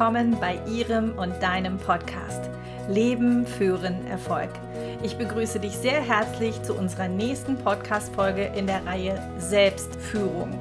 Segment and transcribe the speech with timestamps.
[0.00, 2.48] willkommen bei Ihrem und deinem Podcast
[2.88, 4.48] Leben, Führen, Erfolg.
[5.02, 10.58] Ich begrüße dich sehr herzlich zu unserer nächsten Podcast-Folge in der Reihe Selbstführung.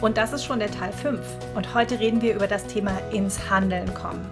[0.00, 1.20] Und das ist schon der Teil 5.
[1.54, 4.26] Und heute reden wir über das Thema ins Handeln kommen.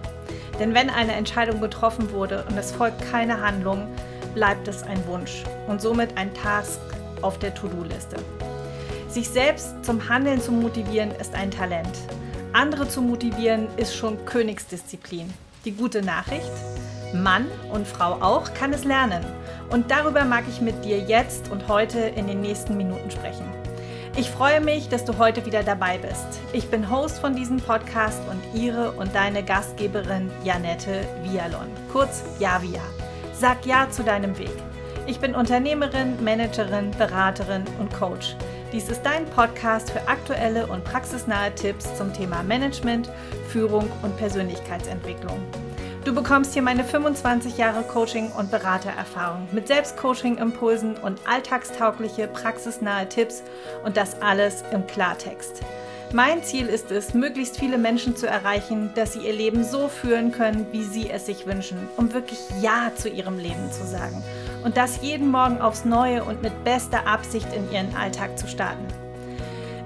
[0.58, 3.86] Denn wenn eine Entscheidung getroffen wurde und es folgt keine Handlung,
[4.32, 6.80] bleibt es ein Wunsch und somit ein Task
[7.20, 8.16] auf der To-Do-Liste.
[9.10, 11.98] Sich selbst zum Handeln zu motivieren ist ein Talent.
[12.58, 15.32] Andere zu motivieren ist schon Königsdisziplin.
[15.64, 16.50] Die gute Nachricht,
[17.14, 19.24] Mann und Frau auch kann es lernen.
[19.70, 23.44] Und darüber mag ich mit dir jetzt und heute in den nächsten Minuten sprechen.
[24.16, 26.26] Ich freue mich, dass du heute wieder dabei bist.
[26.52, 32.82] Ich bin Host von diesem Podcast und ihre und deine Gastgeberin Janette Vialon, kurz Javia.
[33.34, 34.50] Sag Ja zu deinem Weg.
[35.06, 38.34] Ich bin Unternehmerin, Managerin, Beraterin und Coach.
[38.70, 43.10] Dies ist dein Podcast für aktuelle und praxisnahe Tipps zum Thema Management,
[43.48, 45.42] Führung und Persönlichkeitsentwicklung.
[46.04, 53.42] Du bekommst hier meine 25 Jahre Coaching- und Beratererfahrung mit Selbstcoaching-Impulsen und alltagstaugliche, praxisnahe Tipps
[53.84, 55.62] und das alles im Klartext.
[56.12, 60.30] Mein Ziel ist es, möglichst viele Menschen zu erreichen, dass sie ihr Leben so führen
[60.30, 64.22] können, wie sie es sich wünschen, um wirklich Ja zu ihrem Leben zu sagen.
[64.64, 68.86] Und das jeden Morgen aufs Neue und mit bester Absicht in ihren Alltag zu starten.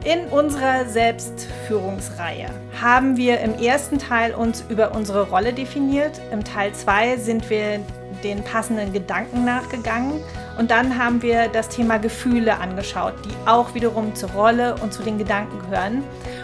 [0.05, 2.49] In unserer Selbstführungsreihe
[2.81, 6.21] haben wir im ersten Teil uns über unsere Rolle definiert.
[6.33, 7.79] Im Teil 2 sind wir
[8.25, 10.21] den passenden Gedanken nachgegangen
[10.59, 15.03] und dann haben wir das Thema Gefühle angeschaut, die auch wiederum zur Rolle und zu
[15.03, 16.03] den Gedanken gehören.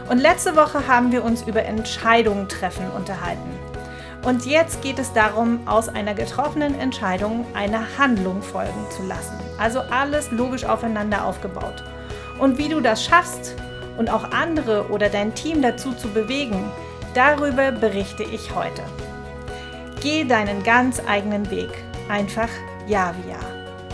[0.08, 3.67] Und letzte Woche haben wir uns über Entscheidungen treffen unterhalten.
[4.28, 9.32] Und jetzt geht es darum, aus einer getroffenen Entscheidung eine Handlung folgen zu lassen.
[9.56, 11.82] Also alles logisch aufeinander aufgebaut.
[12.38, 13.54] Und wie du das schaffst
[13.96, 16.70] und auch andere oder dein Team dazu zu bewegen,
[17.14, 18.82] darüber berichte ich heute.
[20.02, 21.70] Geh deinen ganz eigenen Weg.
[22.10, 22.50] Einfach
[22.86, 23.40] Ja wie Ja.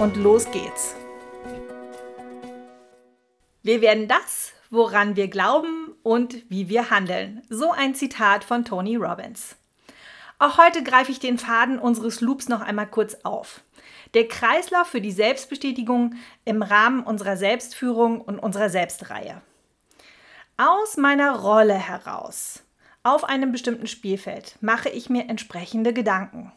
[0.03, 0.97] Und los geht's.
[3.63, 7.45] Wir werden das, woran wir glauben und wie wir handeln.
[7.51, 9.55] So ein Zitat von Tony Robbins.
[10.45, 13.63] Auch heute greife ich den Faden unseres Loops noch einmal kurz auf.
[14.13, 19.41] Der Kreislauf für die Selbstbestätigung im Rahmen unserer Selbstführung und unserer Selbstreihe.
[20.59, 22.63] Aus meiner Rolle heraus
[23.05, 26.53] auf einem bestimmten Spielfeld mache ich mir entsprechende Gedanken.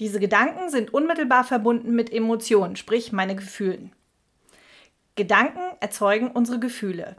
[0.00, 3.92] Diese Gedanken sind unmittelbar verbunden mit Emotionen, sprich meine Gefühlen.
[5.16, 7.16] Gedanken erzeugen unsere Gefühle.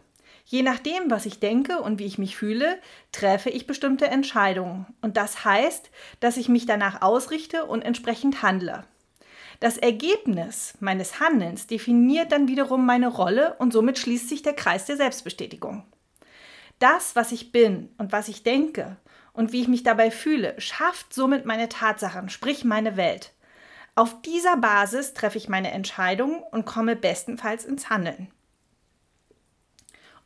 [0.49, 2.79] Je nachdem, was ich denke und wie ich mich fühle,
[3.11, 4.85] treffe ich bestimmte Entscheidungen.
[5.01, 5.91] Und das heißt,
[6.21, 8.85] dass ich mich danach ausrichte und entsprechend handle.
[9.59, 14.85] Das Ergebnis meines Handelns definiert dann wiederum meine Rolle und somit schließt sich der Kreis
[14.85, 15.83] der Selbstbestätigung.
[16.79, 18.95] Das, was ich bin und was ich denke
[19.33, 23.33] und wie ich mich dabei fühle, schafft somit meine Tatsachen, sprich meine Welt.
[23.95, 28.31] Auf dieser Basis treffe ich meine Entscheidungen und komme bestenfalls ins Handeln.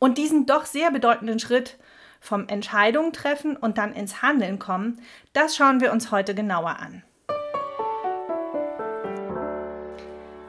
[0.03, 1.77] Und diesen doch sehr bedeutenden Schritt
[2.19, 4.99] vom Entscheidungen treffen und dann ins Handeln kommen,
[5.31, 7.03] das schauen wir uns heute genauer an.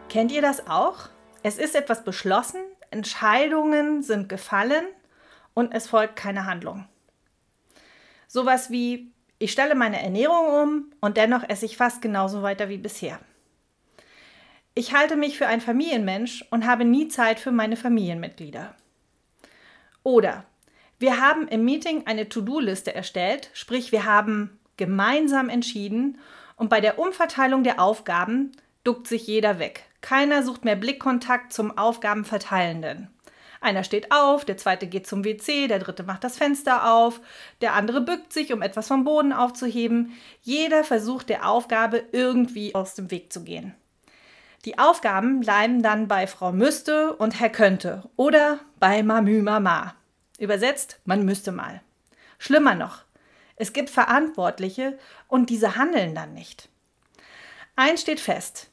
[0.09, 1.11] Kennt ihr das auch?
[1.43, 4.87] Es ist etwas beschlossen, Entscheidungen sind gefallen
[5.53, 6.89] und es folgt keine Handlung.
[8.29, 12.79] Sowas wie, ich stelle meine Ernährung um und dennoch esse ich fast genauso weiter wie
[12.79, 13.19] bisher.
[14.75, 18.75] Ich halte mich für ein Familienmensch und habe nie Zeit für meine Familienmitglieder.
[20.03, 20.45] Oder
[20.99, 26.19] wir haben im Meeting eine To-Do-Liste erstellt, sprich wir haben gemeinsam entschieden
[26.57, 28.53] und bei der Umverteilung der Aufgaben
[28.85, 29.85] duckt sich jeder weg.
[30.01, 33.09] Keiner sucht mehr Blickkontakt zum Aufgabenverteilenden.
[33.61, 37.21] Einer steht auf, der zweite geht zum WC, der dritte macht das Fenster auf,
[37.61, 40.13] der andere bückt sich, um etwas vom Boden aufzuheben.
[40.41, 43.75] Jeder versucht der Aufgabe irgendwie aus dem Weg zu gehen.
[44.65, 49.95] Die Aufgaben bleiben dann bei Frau Müsste und Herr Könnte oder bei Mamü Mama.
[50.41, 51.83] Übersetzt, man müsste mal.
[52.41, 53.05] Schlimmer noch,
[53.55, 54.99] es gibt Verantwortliche
[55.29, 56.69] und diese handeln dann nicht.
[57.77, 58.71] Eins steht fest,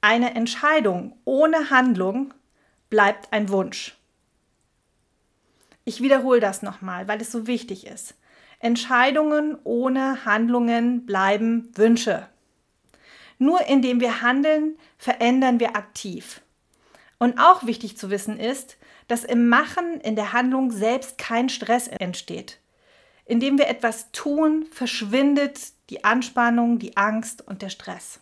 [0.00, 2.34] eine Entscheidung ohne Handlung
[2.90, 3.96] bleibt ein Wunsch.
[5.84, 8.16] Ich wiederhole das nochmal, weil es so wichtig ist.
[8.58, 12.28] Entscheidungen ohne Handlungen bleiben Wünsche.
[13.38, 16.40] Nur indem wir handeln, verändern wir aktiv.
[17.20, 18.78] Und auch wichtig zu wissen ist,
[19.08, 22.58] dass im Machen, in der Handlung selbst kein Stress entsteht.
[23.26, 25.60] Indem wir etwas tun, verschwindet
[25.90, 28.20] die Anspannung, die Angst und der Stress.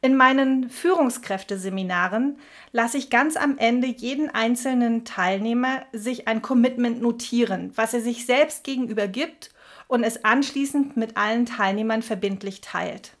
[0.00, 2.38] In meinen Führungskräfteseminaren
[2.70, 8.24] lasse ich ganz am Ende jeden einzelnen Teilnehmer sich ein Commitment notieren, was er sich
[8.24, 9.50] selbst gegenüber gibt
[9.88, 13.14] und es anschließend mit allen Teilnehmern verbindlich teilt.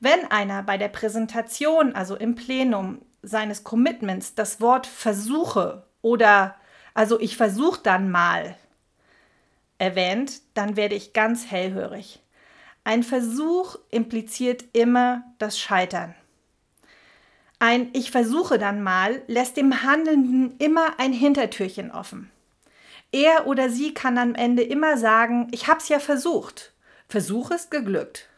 [0.00, 6.56] Wenn einer bei der Präsentation, also im Plenum seines Commitments, das Wort Versuche oder
[6.94, 8.56] also ich versuche dann mal
[9.78, 12.20] erwähnt, dann werde ich ganz hellhörig.
[12.84, 16.14] Ein Versuch impliziert immer das Scheitern.
[17.58, 22.30] Ein Ich versuche dann mal lässt dem Handelnden immer ein Hintertürchen offen.
[23.12, 26.72] Er oder sie kann am Ende immer sagen, ich habe es ja versucht.
[27.08, 28.28] Versuch ist geglückt.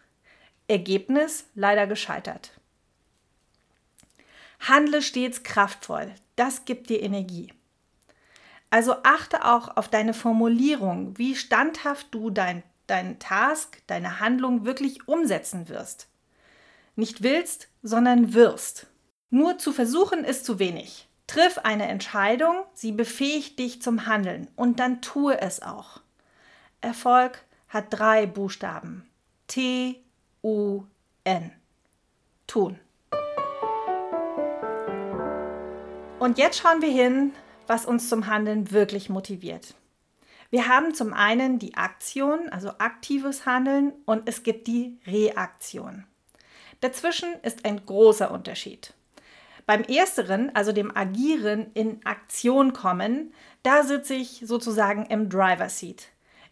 [0.67, 2.53] Ergebnis leider gescheitert.
[4.69, 6.15] Handle stets kraftvoll.
[6.37, 7.53] Das gibt dir Energie.
[8.71, 15.09] Also achte auch auf deine Formulierung, wie standhaft du dein, deinen Task, deine Handlung wirklich
[15.09, 16.09] umsetzen wirst.
[16.97, 18.87] Nicht willst, sondern wirst.
[19.31, 21.09] Nur zu versuchen ist zu wenig.
[21.27, 26.01] Triff eine Entscheidung, sie befähigt dich zum Handeln und dann tue es auch.
[26.81, 29.09] Erfolg hat drei Buchstaben.
[29.49, 30.03] T,
[30.43, 30.85] U,
[31.25, 31.53] N.
[32.47, 32.79] Tun.
[36.23, 37.33] Und jetzt schauen wir hin,
[37.67, 39.75] was uns zum Handeln wirklich motiviert.
[40.51, 46.05] Wir haben zum einen die Aktion, also aktives Handeln, und es gibt die Reaktion.
[46.81, 48.95] Dazwischen ist ein großer Unterschied.
[49.67, 53.35] Beim ersteren, also dem Agieren in Aktion kommen,
[53.65, 56.05] da sitze ich sozusagen im Driver Seat.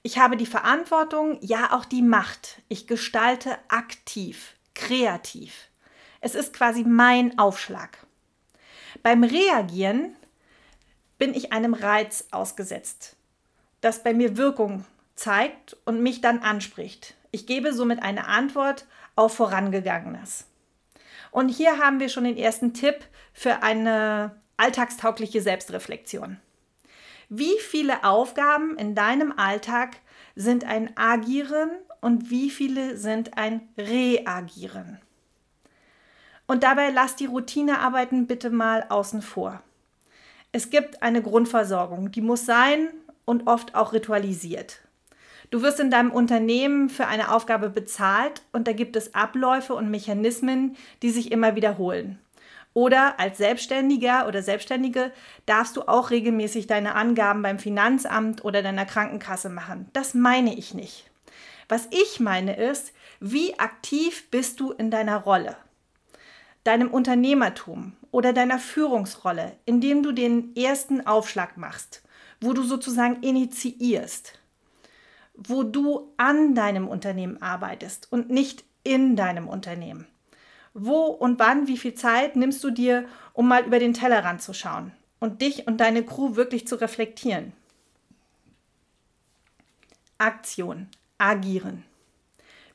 [0.02, 2.60] Ich habe die Verantwortung, ja auch die Macht.
[2.66, 5.68] Ich gestalte aktiv, kreativ.
[6.20, 7.98] Es ist quasi mein Aufschlag.
[9.02, 10.16] Beim Reagieren
[11.18, 13.16] bin ich einem Reiz ausgesetzt,
[13.80, 14.84] das bei mir Wirkung
[15.14, 17.14] zeigt und mich dann anspricht.
[17.30, 20.46] Ich gebe somit eine Antwort auf Vorangegangenes.
[21.30, 26.38] Und hier haben wir schon den ersten Tipp für eine alltagstaugliche Selbstreflexion.
[27.28, 29.96] Wie viele Aufgaben in deinem Alltag
[30.34, 31.70] sind ein Agieren
[32.00, 34.98] und wie viele sind ein Reagieren?
[36.50, 39.62] Und dabei lass die Routinearbeiten bitte mal außen vor.
[40.50, 42.88] Es gibt eine Grundversorgung, die muss sein
[43.24, 44.80] und oft auch ritualisiert.
[45.52, 49.92] Du wirst in deinem Unternehmen für eine Aufgabe bezahlt und da gibt es Abläufe und
[49.92, 52.18] Mechanismen, die sich immer wiederholen.
[52.74, 55.12] Oder als Selbstständiger oder Selbstständige
[55.46, 59.88] darfst du auch regelmäßig deine Angaben beim Finanzamt oder deiner Krankenkasse machen.
[59.92, 61.08] Das meine ich nicht.
[61.68, 65.56] Was ich meine ist, wie aktiv bist du in deiner Rolle,
[66.64, 72.02] deinem Unternehmertum oder deiner Führungsrolle, indem du den ersten Aufschlag machst,
[72.40, 74.40] wo du sozusagen initiierst
[75.42, 80.06] wo du an deinem Unternehmen arbeitest und nicht in deinem Unternehmen.
[80.74, 84.52] Wo und wann, wie viel Zeit nimmst du dir, um mal über den Tellerrand zu
[84.52, 87.52] schauen und dich und deine Crew wirklich zu reflektieren?
[90.18, 91.84] Aktion, agieren.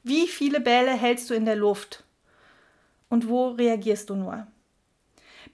[0.03, 2.03] Wie viele Bälle hältst du in der Luft?
[3.15, 4.45] Und wo reagierst du nur?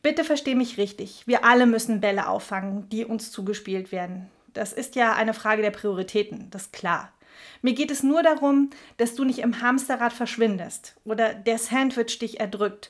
[0.02, 1.28] Bitte versteh mich richtig.
[1.28, 4.32] Wir alle müssen Bälle auffangen, die uns zugespielt werden.
[4.52, 7.14] Das ist ja eine Frage der Prioritäten, das ist klar.
[7.62, 12.40] Mir geht es nur darum, dass du nicht im Hamsterrad verschwindest oder der Sandwich dich
[12.40, 12.90] erdrückt,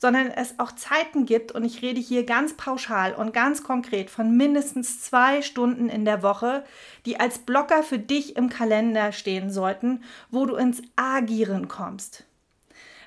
[0.00, 4.36] sondern es auch Zeiten gibt, und ich rede hier ganz pauschal und ganz konkret von
[4.36, 6.64] mindestens zwei Stunden in der Woche,
[7.06, 10.02] die als Blocker für dich im Kalender stehen sollten,
[10.32, 12.24] wo du ins Agieren kommst.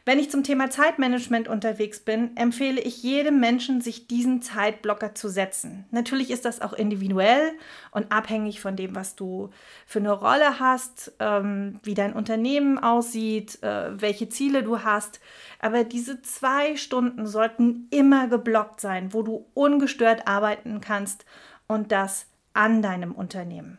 [0.03, 5.29] Wenn ich zum Thema Zeitmanagement unterwegs bin, empfehle ich jedem Menschen, sich diesen Zeitblocker zu
[5.29, 5.86] setzen.
[5.91, 7.51] Natürlich ist das auch individuell
[7.91, 9.51] und abhängig von dem, was du
[9.86, 15.20] für eine Rolle hast, ähm, wie dein Unternehmen aussieht, äh, welche Ziele du hast.
[15.60, 21.25] Aber diese zwei Stunden sollten immer geblockt sein, wo du ungestört arbeiten kannst
[21.67, 23.77] und das an deinem Unternehmen.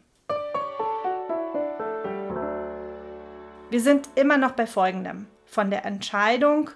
[3.71, 6.71] Wir sind immer noch bei Folgendem von der Entscheidung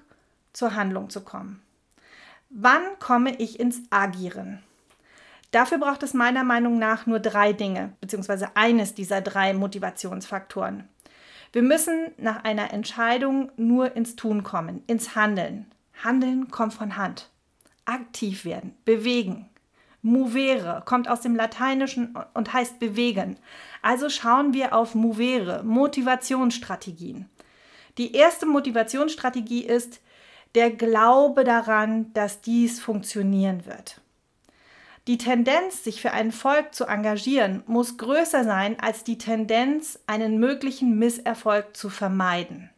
[0.53, 1.63] zur Handlung zu kommen.
[2.51, 4.63] Wann komme ich ins Agieren?
[5.51, 10.89] Dafür braucht es meiner Meinung nach nur drei Dinge, beziehungsweise eines dieser drei Motivationsfaktoren.
[11.53, 15.67] Wir müssen nach einer Entscheidung nur ins Tun kommen, ins Handeln.
[16.05, 17.31] Handeln kommt von Hand.
[17.87, 19.49] Aktiv werden, bewegen.
[20.03, 23.39] Movere kommt aus dem Lateinischen und heißt bewegen.
[23.81, 27.29] Also schauen wir auf Movere, Motivationsstrategien.
[27.99, 30.01] Die erste Motivationsstrategie ist
[30.55, 34.01] der Glaube daran, dass dies funktionieren wird.
[35.07, 40.39] Die Tendenz, sich für einen Volk zu engagieren, muss größer sein als die Tendenz, einen
[40.39, 42.71] möglichen Misserfolg zu vermeiden.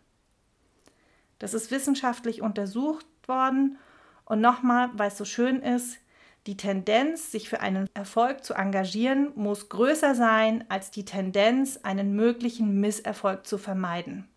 [1.38, 3.78] Das ist wissenschaftlich untersucht worden
[4.24, 5.98] und nochmal, weil es so schön ist,
[6.46, 12.14] die Tendenz, sich für einen Erfolg zu engagieren, muss größer sein als die Tendenz, einen
[12.14, 14.28] möglichen Misserfolg zu vermeiden.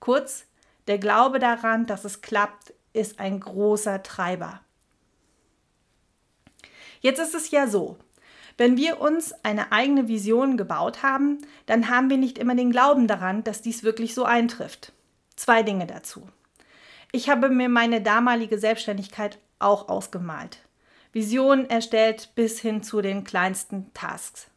[0.00, 0.46] Kurz,
[0.86, 4.60] der Glaube daran, dass es klappt, ist ein großer Treiber.
[7.00, 7.96] Jetzt ist es ja so,
[8.56, 13.06] wenn wir uns eine eigene Vision gebaut haben, dann haben wir nicht immer den Glauben
[13.06, 14.92] daran, dass dies wirklich so eintrifft.
[15.36, 16.28] Zwei Dinge dazu.
[17.12, 20.58] Ich habe mir meine damalige Selbstständigkeit auch ausgemalt.
[21.12, 24.48] Visionen erstellt bis hin zu den kleinsten Tasks.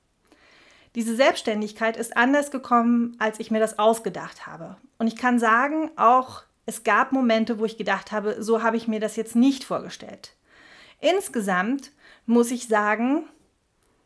[0.96, 4.76] Diese Selbstständigkeit ist anders gekommen, als ich mir das ausgedacht habe.
[4.98, 8.88] Und ich kann sagen, auch es gab Momente, wo ich gedacht habe, so habe ich
[8.88, 10.36] mir das jetzt nicht vorgestellt.
[11.00, 11.92] Insgesamt
[12.26, 13.24] muss ich sagen,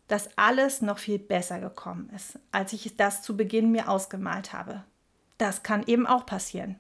[0.08, 4.84] dass alles noch viel besser gekommen ist, als ich das zu Beginn mir ausgemalt habe.
[5.38, 6.80] Das kann eben auch passieren.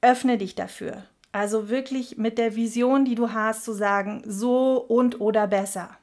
[0.00, 1.04] Öffne dich dafür.
[1.32, 5.96] Also wirklich mit der Vision, die du hast, zu sagen, so und oder besser.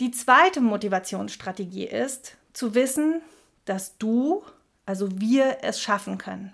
[0.00, 3.22] Die zweite Motivationsstrategie ist, zu wissen,
[3.64, 4.42] dass du,
[4.86, 6.52] also wir es schaffen können.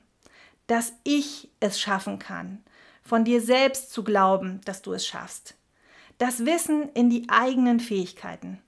[0.67, 2.63] Dass ich es schaffen kann.
[3.03, 5.55] Von dir selbst zu glauben, dass du es schaffst.
[6.19, 8.61] Das Wissen in die eigenen Fähigkeiten.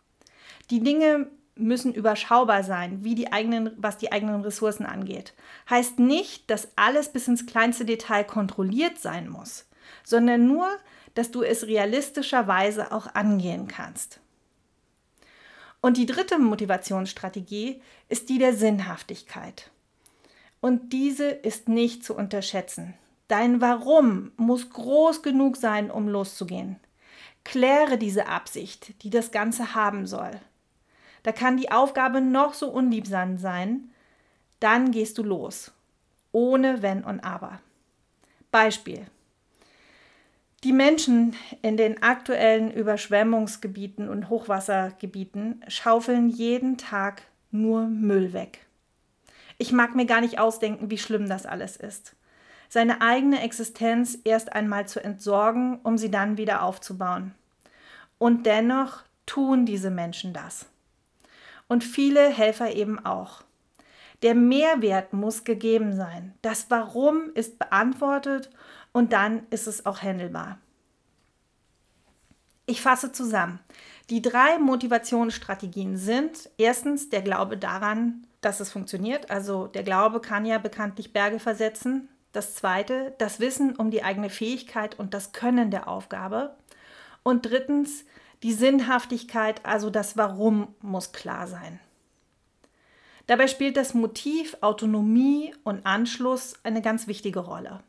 [0.71, 5.35] Die Dinge müssen überschaubar sein, wie die eigenen, was die eigenen Ressourcen angeht.
[5.69, 9.67] Heißt nicht, dass alles bis ins kleinste Detail kontrolliert sein muss,
[10.03, 10.67] sondern nur,
[11.13, 14.22] dass du es realistischerweise auch angehen kannst.
[15.83, 19.71] Und die dritte Motivationsstrategie ist die der Sinnhaftigkeit.
[20.61, 22.95] Und diese ist nicht zu unterschätzen.
[23.27, 26.77] Dein Warum muss groß genug sein, um loszugehen.
[27.45, 30.31] Kläre diese Absicht, die das Ganze haben soll.
[31.25, 33.91] Da kann die Aufgabe noch so unliebsam sein,
[34.61, 35.73] dann gehst du los,
[36.31, 37.61] ohne Wenn und Aber.
[38.53, 39.07] Beispiel.
[40.65, 48.65] Die Menschen in den aktuellen Überschwemmungsgebieten und Hochwassergebieten schaufeln jeden Tag nur Müll weg.
[49.59, 52.15] Ich mag mir gar nicht ausdenken, wie schlimm das alles ist.
[52.69, 57.35] Seine eigene Existenz erst einmal zu entsorgen, um sie dann wieder aufzubauen.
[58.19, 60.67] Und dennoch tun diese Menschen das
[61.67, 63.43] und viele Helfer eben auch.
[64.23, 66.35] Der Mehrwert muss gegeben sein.
[66.43, 68.51] Das Warum ist beantwortet
[68.93, 70.59] und dann ist es auch handelbar.
[72.67, 73.59] Ich fasse zusammen.
[74.09, 79.31] Die drei Motivationsstrategien sind erstens der Glaube daran, dass es funktioniert.
[79.31, 82.09] Also der Glaube kann ja bekanntlich Berge versetzen.
[82.33, 86.57] Das zweite, das Wissen um die eigene Fähigkeit und das Können der Aufgabe.
[87.23, 88.05] Und drittens,
[88.43, 91.79] die Sinnhaftigkeit, also das Warum, muss klar sein.
[93.27, 97.81] Dabei spielt das Motiv Autonomie und Anschluss eine ganz wichtige Rolle.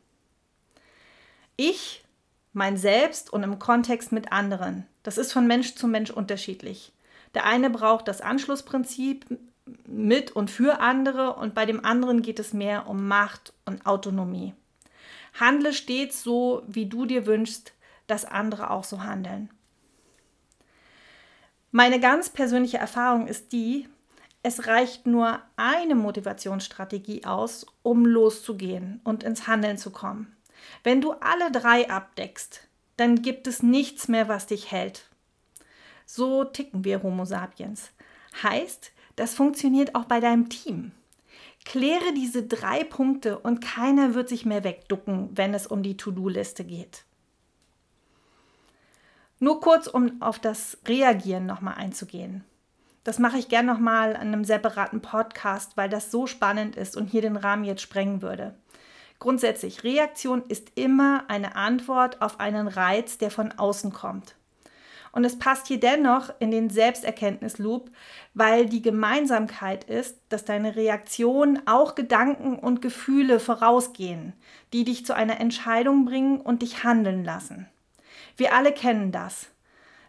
[1.56, 2.04] Ich,
[2.52, 6.92] mein Selbst und im Kontext mit anderen, das ist von Mensch zu Mensch unterschiedlich.
[7.34, 9.26] Der eine braucht das Anschlussprinzip
[9.86, 14.54] mit und für andere und bei dem anderen geht es mehr um Macht und Autonomie.
[15.38, 17.72] Handle stets so, wie du dir wünschst,
[18.06, 19.50] dass andere auch so handeln.
[21.70, 23.88] Meine ganz persönliche Erfahrung ist die,
[24.42, 30.36] es reicht nur eine Motivationsstrategie aus, um loszugehen und ins Handeln zu kommen.
[30.82, 35.08] Wenn du alle drei abdeckst, dann gibt es nichts mehr, was dich hält.
[36.06, 37.90] So ticken wir Homo sapiens.
[38.42, 40.92] Heißt, das funktioniert auch bei deinem Team.
[41.64, 46.64] Kläre diese drei Punkte und keiner wird sich mehr wegducken, wenn es um die To-Do-Liste
[46.64, 47.04] geht.
[49.40, 52.44] Nur kurz, um auf das Reagieren nochmal einzugehen.
[53.02, 57.08] Das mache ich gern nochmal an einem separaten Podcast, weil das so spannend ist und
[57.08, 58.54] hier den Rahmen jetzt sprengen würde.
[59.24, 64.34] Grundsätzlich, Reaktion ist immer eine Antwort auf einen Reiz, der von außen kommt.
[65.12, 67.90] Und es passt hier dennoch in den Selbsterkenntnisloop,
[68.34, 74.34] weil die Gemeinsamkeit ist, dass deine Reaktionen auch Gedanken und Gefühle vorausgehen,
[74.74, 77.66] die dich zu einer Entscheidung bringen und dich handeln lassen.
[78.36, 79.46] Wir alle kennen das,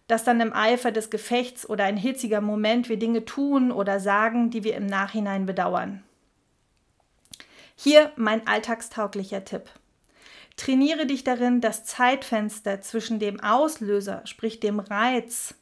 [0.07, 4.49] dass dann im Eifer des Gefechts oder ein hitziger Moment wir Dinge tun oder sagen,
[4.49, 6.03] die wir im Nachhinein bedauern.
[7.75, 9.69] Hier mein alltagstauglicher Tipp.
[10.57, 15.55] Trainiere dich darin, das Zeitfenster zwischen dem Auslöser, sprich dem Reiz,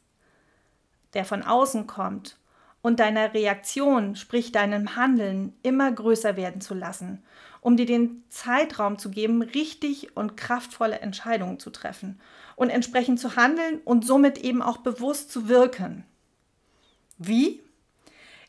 [1.14, 2.38] der von außen kommt,
[2.84, 7.22] und deiner Reaktion, sprich deinem Handeln, immer größer werden zu lassen,
[7.62, 12.20] um dir den Zeitraum zu geben, richtig und kraftvolle Entscheidungen zu treffen
[12.56, 16.04] und entsprechend zu handeln und somit eben auch bewusst zu wirken.
[17.16, 17.62] Wie?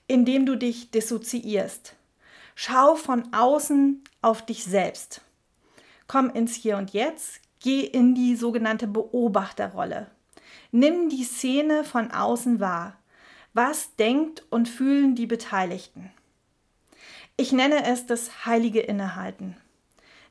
[0.06, 1.96] Indem du dich dissoziierst.
[2.56, 5.22] Schau von außen auf dich selbst.
[6.08, 10.12] Komm ins Hier und Jetzt, Geh in die sogenannte Beobachterrolle.
[10.72, 12.96] Nimm die Szene von außen wahr.
[13.54, 16.12] Was denkt und fühlen die Beteiligten?
[17.38, 19.58] Ich nenne es das heilige Innehalten.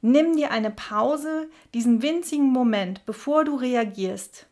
[0.00, 4.47] Nimm dir eine Pause, diesen winzigen Moment, bevor du reagierst.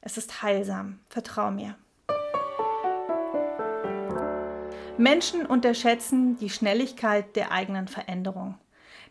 [0.00, 1.74] Es ist heilsam, vertrau mir.
[4.98, 8.54] Menschen unterschätzen die Schnelligkeit der eigenen Veränderung.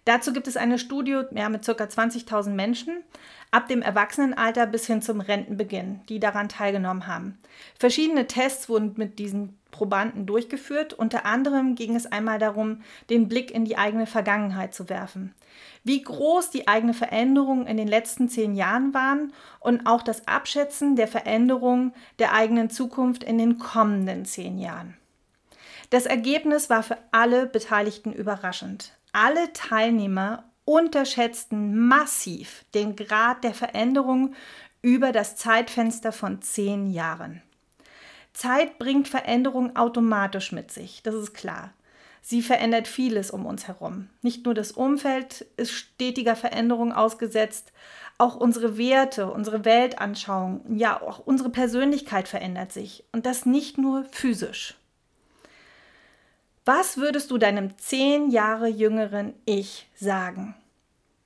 [0.03, 1.71] Dazu gibt es eine Studie ja, mit ca.
[1.71, 3.03] 20.000 Menschen
[3.51, 7.37] ab dem Erwachsenenalter bis hin zum Rentenbeginn, die daran teilgenommen haben.
[7.77, 10.93] Verschiedene Tests wurden mit diesen Probanden durchgeführt.
[10.93, 15.35] Unter anderem ging es einmal darum, den Blick in die eigene Vergangenheit zu werfen.
[15.83, 20.95] Wie groß die eigene Veränderung in den letzten zehn Jahren waren und auch das Abschätzen
[20.95, 24.95] der Veränderung der eigenen Zukunft in den kommenden zehn Jahren.
[25.89, 28.91] Das Ergebnis war für alle Beteiligten überraschend.
[29.11, 34.33] Alle Teilnehmer unterschätzten massiv den Grad der Veränderung
[34.81, 37.41] über das Zeitfenster von zehn Jahren.
[38.33, 41.73] Zeit bringt Veränderung automatisch mit sich, das ist klar.
[42.21, 44.09] Sie verändert vieles um uns herum.
[44.23, 47.71] Nicht nur das Umfeld ist stetiger Veränderung ausgesetzt,
[48.17, 53.03] auch unsere Werte, unsere Weltanschauung, ja auch unsere Persönlichkeit verändert sich.
[53.11, 54.75] Und das nicht nur physisch.
[56.67, 60.55] Was würdest du deinem zehn Jahre jüngeren Ich sagen?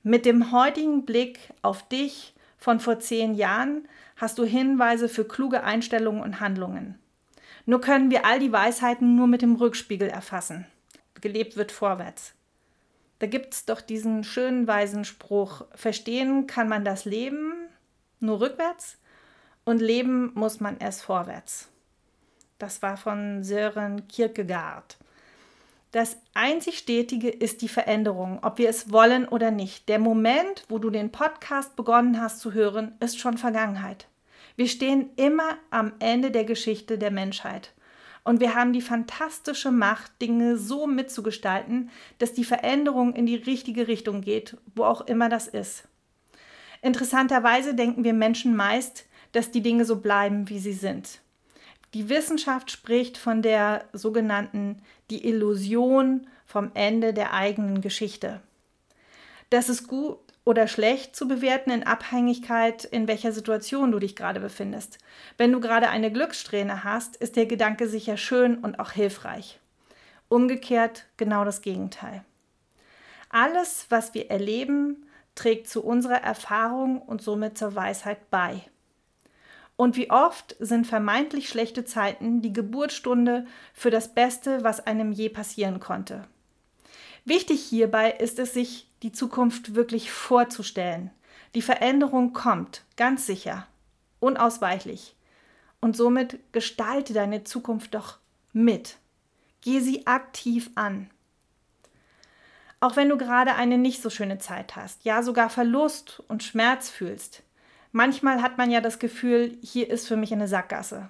[0.02, 5.64] Mit dem heutigen Blick auf dich von vor zehn Jahren hast du Hinweise für kluge
[5.64, 6.98] Einstellungen und Handlungen.
[7.64, 10.66] Nur können wir all die Weisheiten nur mit dem Rückspiegel erfassen.
[11.22, 12.34] Gelebt wird vorwärts.
[13.18, 17.54] Da gibt es doch diesen schönen weisen Spruch, verstehen kann man das Leben
[18.18, 18.98] nur rückwärts
[19.64, 21.70] und leben muss man erst vorwärts.
[22.58, 24.98] Das war von Sören Kierkegaard.
[25.92, 29.88] Das einzig Stetige ist die Veränderung, ob wir es wollen oder nicht.
[29.88, 34.06] Der Moment, wo du den Podcast begonnen hast zu hören, ist schon Vergangenheit.
[34.54, 37.72] Wir stehen immer am Ende der Geschichte der Menschheit.
[38.22, 43.88] Und wir haben die fantastische Macht, Dinge so mitzugestalten, dass die Veränderung in die richtige
[43.88, 45.88] Richtung geht, wo auch immer das ist.
[46.82, 51.20] Interessanterweise denken wir Menschen meist, dass die Dinge so bleiben, wie sie sind.
[51.94, 58.40] Die Wissenschaft spricht von der sogenannten die Illusion vom Ende der eigenen Geschichte.
[59.50, 64.40] Das ist gut oder schlecht zu bewerten in Abhängigkeit, in welcher Situation du dich gerade
[64.40, 64.98] befindest.
[65.36, 69.58] Wenn du gerade eine Glückssträhne hast, ist der Gedanke sicher schön und auch hilfreich.
[70.28, 72.24] Umgekehrt genau das Gegenteil.
[73.28, 78.62] Alles, was wir erleben, trägt zu unserer Erfahrung und somit zur Weisheit bei.
[79.80, 85.30] Und wie oft sind vermeintlich schlechte Zeiten die Geburtsstunde für das Beste, was einem je
[85.30, 86.28] passieren konnte.
[87.24, 91.10] Wichtig hierbei ist es, sich die Zukunft wirklich vorzustellen.
[91.54, 93.66] Die Veränderung kommt, ganz sicher,
[94.18, 95.16] unausweichlich.
[95.80, 98.18] Und somit gestalte deine Zukunft doch
[98.52, 98.98] mit.
[99.62, 101.08] Geh sie aktiv an.
[102.80, 106.90] Auch wenn du gerade eine nicht so schöne Zeit hast, ja sogar Verlust und Schmerz
[106.90, 107.44] fühlst,
[107.92, 111.08] Manchmal hat man ja das Gefühl, hier ist für mich eine Sackgasse.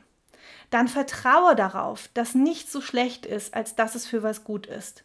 [0.70, 5.04] Dann vertraue darauf, dass nichts so schlecht ist, als dass es für was gut ist.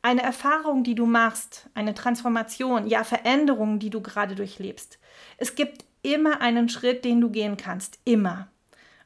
[0.00, 4.98] Eine Erfahrung, die du machst, eine Transformation, ja Veränderung, die du gerade durchlebst.
[5.36, 8.48] Es gibt immer einen Schritt, den du gehen kannst, immer.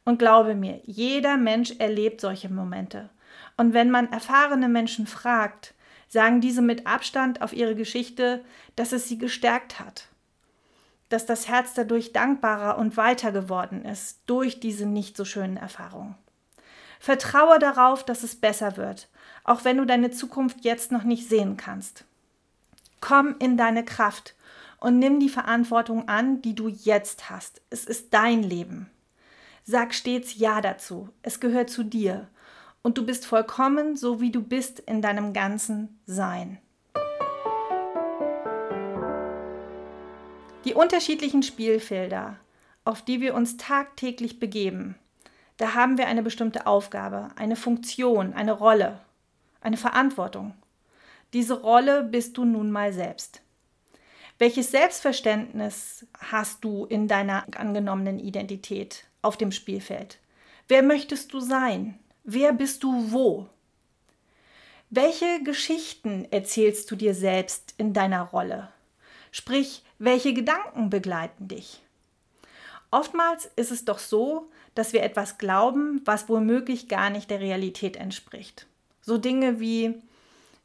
[0.04, 3.08] Und glaube mir, jeder Mensch erlebt solche Momente.
[3.56, 5.74] Und wenn man erfahrene Menschen fragt,
[6.08, 8.44] sagen diese mit Abstand auf ihre Geschichte,
[8.76, 10.09] dass es sie gestärkt hat
[11.10, 16.14] dass das Herz dadurch dankbarer und weiter geworden ist durch diese nicht so schönen Erfahrungen.
[16.98, 19.08] Vertraue darauf, dass es besser wird,
[19.44, 22.04] auch wenn du deine Zukunft jetzt noch nicht sehen kannst.
[23.00, 24.34] Komm in deine Kraft
[24.78, 27.60] und nimm die Verantwortung an, die du jetzt hast.
[27.70, 28.90] Es ist dein Leben.
[29.64, 31.08] Sag stets Ja dazu.
[31.22, 32.28] Es gehört zu dir.
[32.82, 36.58] Und du bist vollkommen, so wie du bist in deinem ganzen Sein.
[40.70, 42.38] Die unterschiedlichen Spielfelder,
[42.84, 44.94] auf die wir uns tagtäglich begeben,
[45.56, 49.00] da haben wir eine bestimmte Aufgabe, eine Funktion, eine Rolle,
[49.60, 50.54] eine Verantwortung.
[51.32, 53.42] Diese Rolle bist du nun mal selbst.
[54.38, 60.20] Welches Selbstverständnis hast du in deiner angenommenen Identität auf dem Spielfeld?
[60.68, 61.98] Wer möchtest du sein?
[62.22, 63.48] Wer bist du wo?
[64.88, 68.68] Welche Geschichten erzählst du dir selbst in deiner Rolle?
[69.30, 71.82] Sprich, welche Gedanken begleiten dich?
[72.90, 77.96] Oftmals ist es doch so, dass wir etwas glauben, was womöglich gar nicht der Realität
[77.96, 78.66] entspricht.
[79.02, 79.94] So Dinge wie,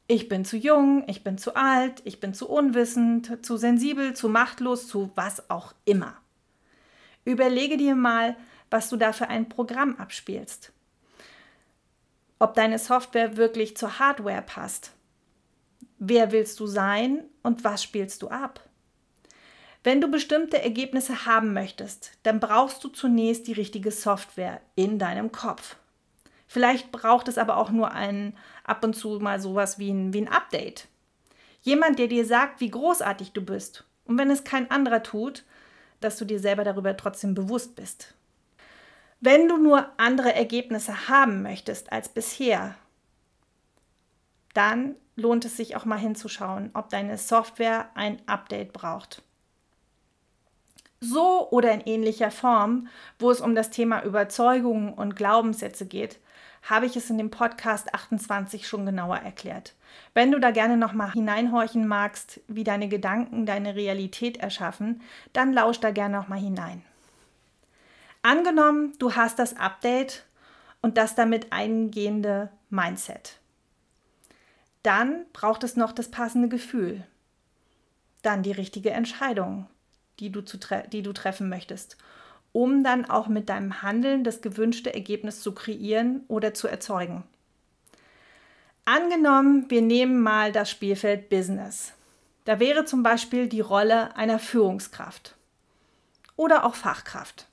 [0.07, 4.29] Ich bin zu jung, ich bin zu alt, ich bin zu unwissend, zu sensibel, zu
[4.29, 6.13] machtlos, zu was auch immer.
[7.23, 8.35] Überlege dir mal,
[8.69, 10.71] was du da für ein Programm abspielst.
[12.37, 14.91] Ob deine Software wirklich zur Hardware passt.
[15.97, 18.61] Wer willst du sein und was spielst du ab?
[19.83, 25.31] Wenn du bestimmte Ergebnisse haben möchtest, dann brauchst du zunächst die richtige Software in deinem
[25.31, 25.75] Kopf.
[26.47, 30.21] Vielleicht braucht es aber auch nur ein ab und zu mal sowas wie ein, wie
[30.21, 30.87] ein Update.
[31.61, 33.83] Jemand, der dir sagt, wie großartig du bist.
[34.05, 35.43] Und wenn es kein anderer tut,
[36.01, 38.13] dass du dir selber darüber trotzdem bewusst bist.
[39.19, 42.75] Wenn du nur andere Ergebnisse haben möchtest als bisher,
[44.55, 49.21] dann lohnt es sich auch mal hinzuschauen, ob deine Software ein Update braucht.
[50.99, 52.87] So oder in ähnlicher Form,
[53.19, 56.19] wo es um das Thema Überzeugungen und Glaubenssätze geht,
[56.63, 59.75] habe ich es in dem Podcast 28 schon genauer erklärt.
[60.13, 65.53] Wenn du da gerne noch mal hineinhorchen magst, wie deine Gedanken deine Realität erschaffen, dann
[65.53, 66.81] lausch da gerne noch mal hinein.
[68.23, 70.25] Angenommen, du hast das Update
[70.81, 73.37] und das damit eingehende Mindset.
[74.85, 77.03] Dann braucht es noch das passende Gefühl.
[78.21, 79.67] Dann die richtige Entscheidung,
[80.19, 81.97] die du, die du treffen möchtest
[82.55, 87.25] um dann auch mit deinem Handeln das gewünschte Ergebnis zu kreieren oder zu erzeugen.
[88.85, 91.91] Angenommen, wir nehmen mal das Spielfeld Business.
[92.45, 95.35] Da wäre zum Beispiel die Rolle einer Führungskraft
[96.37, 97.45] oder auch Fachkraft.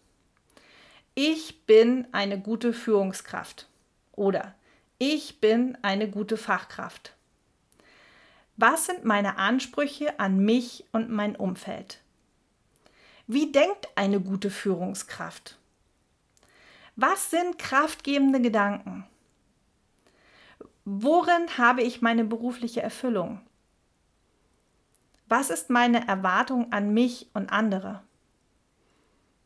[1.17, 3.67] Ich bin eine gute Führungskraft
[4.13, 4.55] oder
[4.99, 7.13] ich bin eine gute Fachkraft.
[8.63, 12.01] Was sind meine Ansprüche an mich und mein Umfeld?
[13.27, 15.59] Wie denkt eine gute Führungskraft?
[16.95, 19.05] Was sind kraftgebende Gedanken?
[20.85, 23.41] Worin habe ich meine berufliche Erfüllung?
[25.27, 28.01] Was ist meine Erwartung an mich und andere?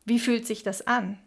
[0.05, 1.17] Wie fühlt sich das an?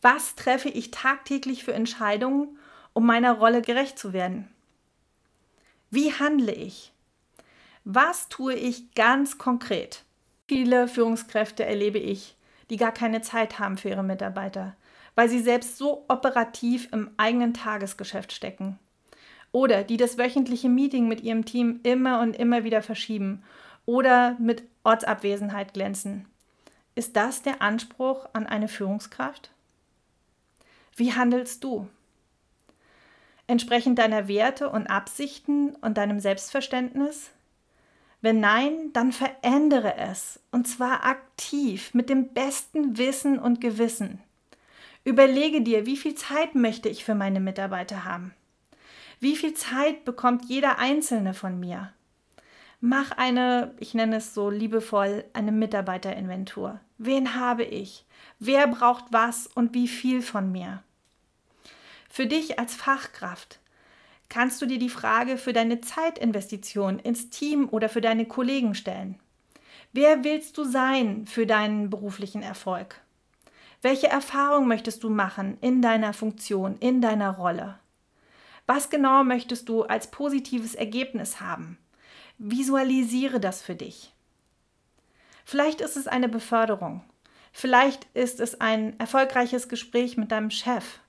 [0.00, 2.58] Was treffe ich tagtäglich für Entscheidungen,
[2.94, 4.48] um meiner Rolle gerecht zu werden?
[5.94, 6.92] Wie handle ich?
[7.84, 10.02] Was tue ich ganz konkret?
[10.48, 12.34] Viele Führungskräfte erlebe ich,
[12.68, 14.74] die gar keine Zeit haben für ihre Mitarbeiter,
[15.14, 18.80] weil sie selbst so operativ im eigenen Tagesgeschäft stecken.
[19.52, 23.44] Oder die das wöchentliche Meeting mit ihrem Team immer und immer wieder verschieben
[23.86, 26.26] oder mit Ortsabwesenheit glänzen.
[26.96, 29.52] Ist das der Anspruch an eine Führungskraft?
[30.96, 31.86] Wie handelst du?
[33.46, 37.30] Entsprechend deiner Werte und Absichten und deinem Selbstverständnis?
[38.22, 44.18] Wenn nein, dann verändere es und zwar aktiv mit dem besten Wissen und Gewissen.
[45.04, 48.32] Überlege dir, wie viel Zeit möchte ich für meine Mitarbeiter haben?
[49.20, 51.92] Wie viel Zeit bekommt jeder Einzelne von mir?
[52.80, 56.80] Mach eine, ich nenne es so liebevoll, eine Mitarbeiterinventur.
[56.96, 58.04] Wen habe ich?
[58.38, 60.82] Wer braucht was und wie viel von mir?
[62.14, 63.58] Für dich als Fachkraft
[64.28, 69.18] kannst du dir die Frage für deine Zeitinvestition ins Team oder für deine Kollegen stellen.
[69.92, 73.00] Wer willst du sein für deinen beruflichen Erfolg?
[73.82, 77.80] Welche Erfahrung möchtest du machen in deiner Funktion, in deiner Rolle?
[78.64, 81.78] Was genau möchtest du als positives Ergebnis haben?
[82.38, 84.12] Visualisiere das für dich.
[85.44, 87.02] Vielleicht ist es eine Beförderung.
[87.50, 91.00] Vielleicht ist es ein erfolgreiches Gespräch mit deinem Chef.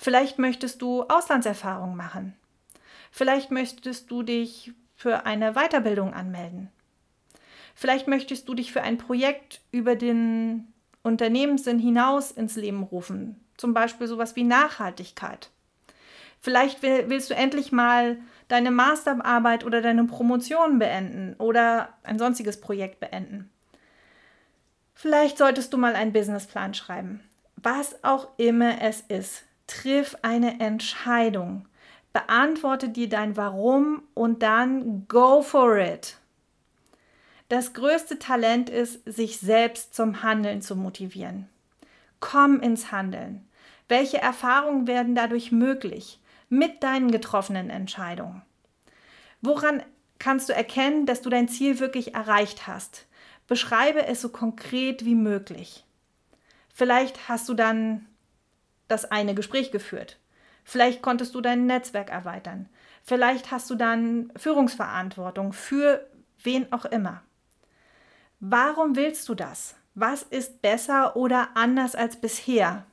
[0.00, 2.36] Vielleicht möchtest du Auslandserfahrung machen.
[3.10, 6.70] Vielleicht möchtest du dich für eine Weiterbildung anmelden.
[7.74, 13.44] Vielleicht möchtest du dich für ein Projekt über den Unternehmenssinn hinaus ins Leben rufen.
[13.56, 15.50] Zum Beispiel sowas wie Nachhaltigkeit.
[16.40, 23.00] Vielleicht willst du endlich mal deine Masterarbeit oder deine Promotion beenden oder ein sonstiges Projekt
[23.00, 23.50] beenden.
[24.94, 27.20] Vielleicht solltest du mal einen Businessplan schreiben.
[27.56, 31.68] Was auch immer es ist, triff eine Entscheidung
[32.12, 36.16] beantworte dir dein Warum und dann go for it.
[37.48, 41.48] Das größte Talent ist, sich selbst zum Handeln zu motivieren.
[42.20, 43.48] Komm ins Handeln.
[43.88, 48.42] Welche Erfahrungen werden dadurch möglich mit deinen getroffenen Entscheidungen?
[49.40, 49.82] Woran
[50.18, 53.06] kannst du erkennen, dass du dein Ziel wirklich erreicht hast?
[53.46, 55.84] Beschreibe es so konkret wie möglich.
[56.74, 58.06] Vielleicht hast du dann
[58.88, 60.18] das eine Gespräch geführt.
[60.64, 62.68] Vielleicht konntest du dein Netzwerk erweitern.
[63.02, 66.06] Vielleicht hast du dann Führungsverantwortung für
[66.42, 67.22] wen auch immer.
[68.40, 69.74] Warum willst du das?
[69.94, 72.84] Was ist besser oder anders als bisher?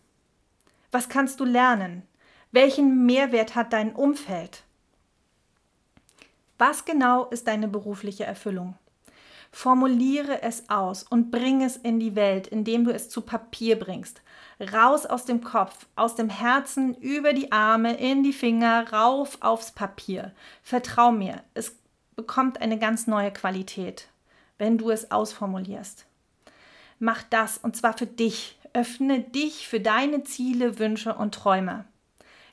[0.92, 2.04] Was kannst du lernen?
[2.52, 4.64] Welchen Mehrwert hat dein Umfeld?
[6.58, 8.76] Was genau ist deine berufliche Erfüllung?
[9.52, 14.22] Formuliere es aus und bring es in die Welt, indem du es zu Papier bringst.
[14.60, 19.72] Raus aus dem Kopf, aus dem Herzen, über die Arme, in die Finger, rauf aufs
[19.72, 20.34] Papier.
[20.64, 21.76] Vertrau mir, es
[22.16, 24.08] bekommt eine ganz neue Qualität,
[24.58, 26.06] wenn du es ausformulierst.
[27.00, 28.58] Mach das und zwar für dich.
[28.74, 31.86] Öffne dich für deine Ziele, Wünsche und Träume.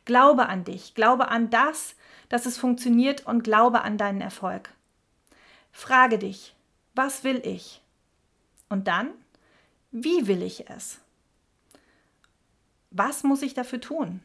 [0.05, 1.95] Glaube an dich, glaube an das,
[2.29, 4.71] dass es funktioniert und glaube an deinen Erfolg.
[5.73, 6.55] Frage dich,
[6.95, 7.81] was will ich?
[8.69, 9.11] Und dann,
[9.91, 10.99] wie will ich es?
[12.93, 14.21] Was muss ich dafür tun?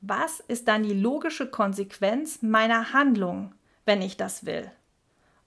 [0.00, 4.70] Was ist dann die logische Konsequenz meiner Handlung, wenn ich das will?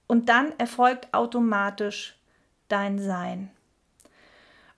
[0.06, 2.16] Und dann erfolgt automatisch
[2.68, 3.50] dein Sein.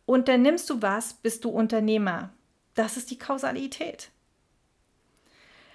[0.07, 2.31] Unternimmst du was, bist du Unternehmer.
[2.74, 4.11] Das ist die Kausalität.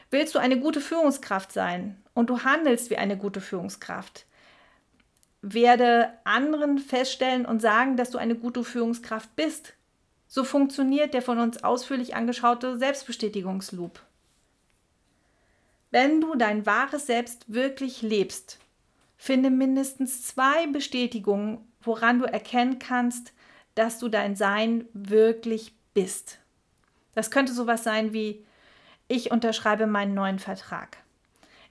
[0.10, 4.26] Willst du eine gute Führungskraft sein und du handelst wie eine gute Führungskraft,
[5.42, 9.74] werde anderen feststellen und sagen, dass du eine gute Führungskraft bist.
[10.34, 14.02] So funktioniert der von uns ausführlich angeschaute Selbstbestätigungsloop.
[15.92, 18.58] Wenn du dein wahres Selbst wirklich lebst,
[19.16, 23.32] finde mindestens zwei Bestätigungen, woran du erkennen kannst,
[23.76, 26.40] dass du dein Sein wirklich bist.
[27.14, 28.44] Das könnte sowas sein wie,
[29.08, 30.98] ich unterschreibe meinen neuen Vertrag.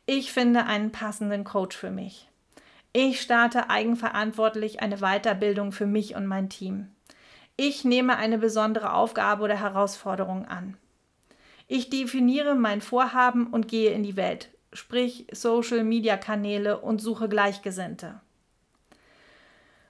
[0.07, 2.29] Ich finde einen passenden Coach für mich.
[2.93, 6.93] Ich starte eigenverantwortlich eine Weiterbildung für mich und mein Team.
[7.57, 10.77] Ich nehme eine besondere Aufgabe oder Herausforderung an.
[11.69, 18.21] Ich definiere mein Vorhaben und gehe in die Welt, sprich Social-Media-Kanäle und suche Gleichgesinnte.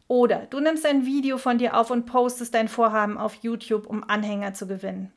[0.09, 4.05] Oder du nimmst ein Video von dir auf und postest dein Vorhaben auf YouTube, um
[4.05, 5.13] Anhänger zu gewinnen.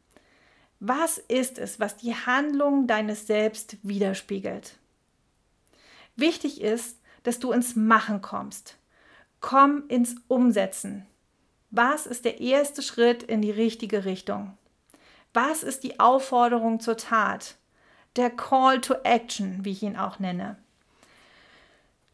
[0.79, 4.77] Was ist es, was die Handlung deines Selbst widerspiegelt?
[6.15, 8.77] Wichtig ist, dass du ins Machen kommst.
[9.41, 11.05] Komm ins Umsetzen.
[11.77, 14.57] Was ist der erste Schritt in die richtige Richtung?
[15.33, 17.55] Was ist die Aufforderung zur Tat?
[18.15, 20.55] Der Call to Action, wie ich ihn auch nenne.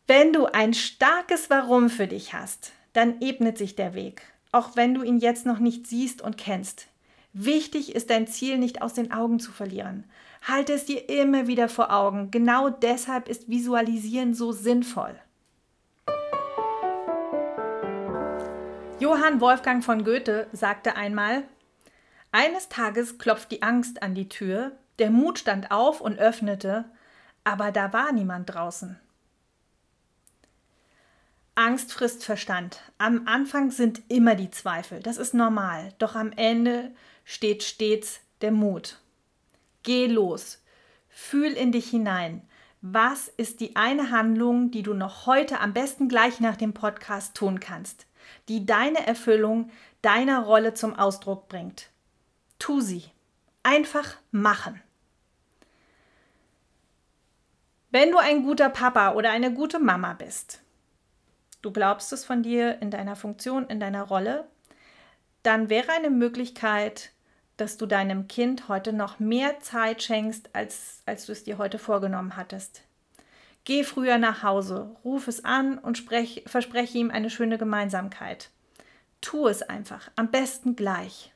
[0.08, 4.96] Wenn du ein starkes Warum für dich hast, dann ebnet sich der Weg, auch wenn
[4.96, 6.88] du ihn jetzt noch nicht siehst und kennst.
[7.32, 10.06] Wichtig ist dein Ziel nicht aus den Augen zu verlieren.
[10.42, 12.32] Halte es dir immer wieder vor Augen.
[12.32, 15.20] Genau deshalb ist Visualisieren so sinnvoll.
[19.02, 21.42] Johann Wolfgang von Goethe sagte einmal,
[22.32, 26.86] eines Tages klopft die Angst an die Tür, der Mut stand auf und öffnete,
[27.44, 29.00] aber da war niemand draußen.
[31.56, 32.84] Angst frisst Verstand.
[33.00, 36.92] Am Anfang sind immer die Zweifel, das ist normal, doch am Ende
[37.26, 39.00] steht stets der Mut.
[39.82, 40.62] Geh los,
[41.10, 42.48] fühl in dich hinein.
[42.84, 47.34] Was ist die eine Handlung, die du noch heute am besten gleich nach dem Podcast
[47.34, 48.06] tun kannst,
[48.48, 49.70] die deine Erfüllung
[50.02, 51.90] deiner Rolle zum Ausdruck bringt?
[52.60, 53.04] Tu sie.
[53.64, 54.82] Einfach machen.
[57.92, 60.62] Wenn du ein guter Papa oder eine gute Mama bist,
[61.62, 64.48] du glaubst es von dir in deiner Funktion, in deiner Rolle,
[65.44, 67.12] dann wäre eine Möglichkeit,
[67.58, 71.80] dass du deinem Kind heute noch mehr Zeit schenkst, als, als du es dir heute
[71.80, 72.84] vorgenommen hattest.
[73.64, 78.50] Geh früher nach Hause, ruf es an und sprech, verspreche ihm eine schöne Gemeinsamkeit.
[79.22, 81.32] Tu es einfach, am besten gleich.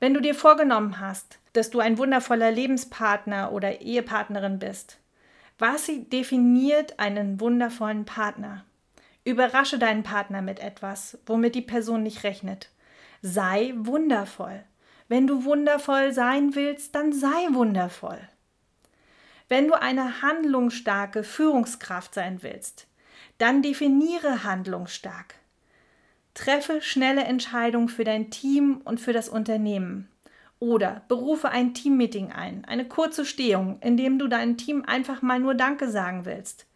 [0.00, 4.98] Wenn du dir vorgenommen hast, dass du ein wundervoller Lebenspartner oder Ehepartnerin bist,
[5.58, 8.64] was definiert einen wundervollen Partner?
[9.24, 12.70] Überrasche deinen Partner mit etwas, womit die Person nicht rechnet.
[13.20, 14.64] Sei wundervoll.
[15.08, 18.18] Wenn du wundervoll sein willst, dann sei wundervoll.
[19.50, 22.86] Wenn du eine handlungsstarke Führungskraft sein willst,
[23.38, 25.34] dann definiere handlungsstark.
[26.34, 30.08] Treffe schnelle Entscheidungen für dein Team und für das Unternehmen.
[30.60, 35.40] Oder berufe ein Teammeeting ein, eine kurze Stehung, in dem du deinem Team einfach mal
[35.40, 36.66] nur Danke sagen willst.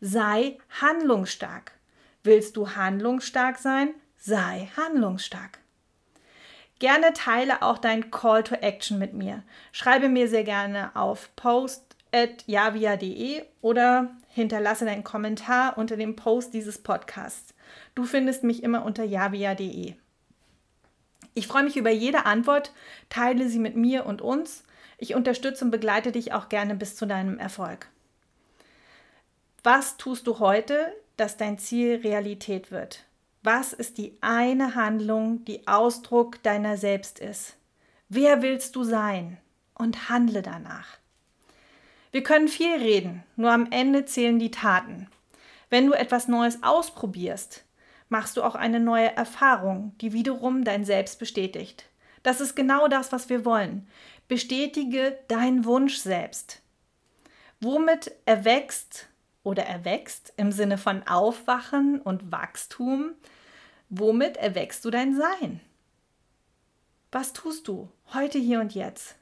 [0.00, 1.70] Sei handlungsstark.
[2.24, 3.90] Willst du handlungsstark sein?
[4.18, 5.60] Sei handlungsstark.
[6.80, 9.44] Gerne teile auch dein Call to Action mit mir.
[9.70, 11.30] Schreibe mir sehr gerne auf
[12.14, 17.54] post.javia.de oder hinterlasse deinen Kommentar unter dem Post dieses Podcasts.
[17.94, 19.94] Du findest mich immer unter javia.de.
[21.34, 22.72] Ich freue mich über jede Antwort,
[23.08, 24.62] teile sie mit mir und uns.
[24.98, 27.88] Ich unterstütze und begleite dich auch gerne bis zu deinem Erfolg.
[29.64, 33.04] Was tust du heute, dass dein Ziel Realität wird?
[33.42, 37.56] Was ist die eine Handlung, die Ausdruck deiner selbst ist?
[38.08, 39.38] Wer willst du sein?
[39.76, 40.98] Und handle danach.
[42.14, 45.08] Wir können viel reden, nur am Ende zählen die Taten.
[45.68, 47.64] Wenn du etwas Neues ausprobierst,
[48.08, 51.86] machst du auch eine neue Erfahrung, die wiederum dein Selbst bestätigt.
[52.22, 53.88] Das ist genau das, was wir wollen.
[54.28, 56.62] Bestätige deinen Wunsch selbst.
[57.60, 59.08] Womit erwächst
[59.42, 63.14] oder erwächst im Sinne von Aufwachen und Wachstum,
[63.88, 65.60] womit erwächst du dein Sein?
[67.10, 69.16] Was tust du heute, hier und jetzt?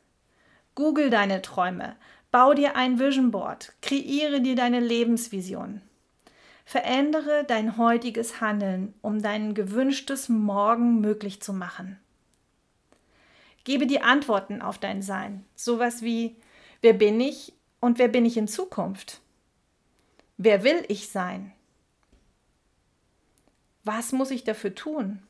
[0.74, 1.96] Google deine Träume,
[2.32, 5.82] Bau dir ein Vision Board, kreiere dir deine Lebensvision.
[6.64, 12.00] Verändere dein heutiges Handeln, um dein gewünschtes Morgen möglich zu machen.
[13.64, 16.34] Gebe dir Antworten auf dein Sein, sowas wie
[16.80, 19.20] wer bin ich und wer bin ich in Zukunft?
[20.38, 21.52] Wer will ich sein?
[23.84, 25.22] Was muss ich dafür tun?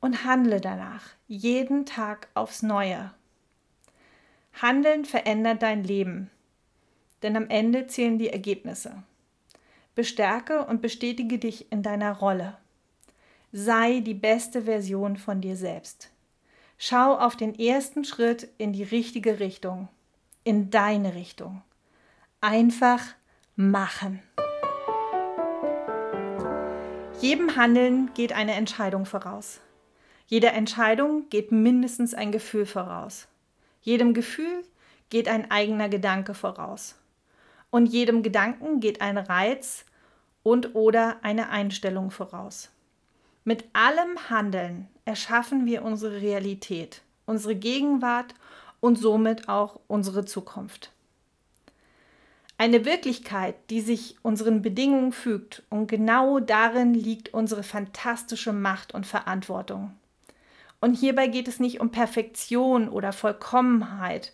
[0.00, 3.12] Und handle danach, jeden Tag aufs Neue.
[4.62, 6.30] Handeln verändert dein Leben,
[7.22, 9.02] denn am Ende zählen die Ergebnisse.
[9.94, 12.58] Bestärke und bestätige dich in deiner Rolle.
[13.52, 16.10] Sei die beste Version von dir selbst.
[16.76, 19.88] Schau auf den ersten Schritt in die richtige Richtung,
[20.44, 21.62] in deine Richtung.
[22.42, 23.02] Einfach
[23.56, 24.22] machen.
[27.20, 29.60] Jedem Handeln geht eine Entscheidung voraus.
[30.26, 33.26] Jeder Entscheidung geht mindestens ein Gefühl voraus.
[33.80, 34.64] Jedem Gefühl
[35.08, 36.96] geht ein eigener Gedanke voraus.
[37.70, 39.84] Und jedem Gedanken geht ein Reiz
[40.42, 42.70] und oder eine Einstellung voraus.
[43.44, 48.34] Mit allem Handeln erschaffen wir unsere Realität, unsere Gegenwart
[48.80, 50.92] und somit auch unsere Zukunft.
[52.58, 59.06] Eine Wirklichkeit, die sich unseren Bedingungen fügt und genau darin liegt unsere fantastische Macht und
[59.06, 59.92] Verantwortung.
[60.80, 64.32] Und hierbei geht es nicht um Perfektion oder Vollkommenheit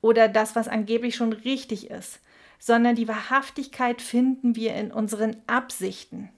[0.00, 2.20] oder das, was angeblich schon richtig ist,
[2.58, 6.30] sondern die Wahrhaftigkeit finden wir in unseren Absichten.